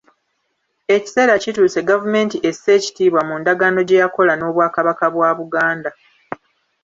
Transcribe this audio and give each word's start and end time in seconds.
Ekiseera 0.95 1.33
kituuse 1.43 1.79
gavumenti 1.89 2.37
esse 2.49 2.69
ekitiibwa 2.77 3.21
mu 3.27 3.33
ndagaano 3.41 3.79
gye 3.87 4.01
yakola 4.03 4.33
n’Obwakabaka 4.35 5.05
bwa 5.13 5.29
Buganda. 5.39 5.89